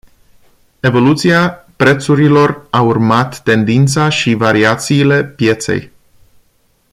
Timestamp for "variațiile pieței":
4.33-5.91